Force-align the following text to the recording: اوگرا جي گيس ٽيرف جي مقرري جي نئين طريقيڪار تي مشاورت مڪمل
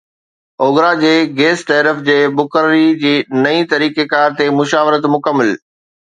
اوگرا 0.63 0.91
جي 1.01 1.13
گيس 1.39 1.59
ٽيرف 1.67 1.99
جي 2.07 2.15
مقرري 2.37 2.87
جي 3.03 3.11
نئين 3.43 3.67
طريقيڪار 3.75 4.33
تي 4.41 4.47
مشاورت 4.61 5.07
مڪمل 5.17 5.53